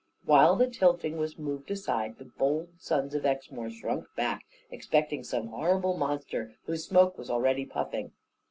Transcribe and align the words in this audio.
While 0.25 0.55
the 0.55 0.65
tilting 0.67 1.17
was 1.17 1.37
moved 1.37 1.69
aside, 1.69 2.17
the 2.17 2.25
bold 2.25 2.69
sons 2.79 3.13
of 3.13 3.23
Exmoor 3.23 3.69
shrunk 3.69 4.05
back, 4.15 4.47
expecting 4.71 5.23
some 5.23 5.49
horrible 5.49 5.95
monster, 5.95 6.55
whose 6.65 6.87
smoke 6.87 7.19
was 7.19 7.29
already 7.29 7.67
puffing. 7.67 8.11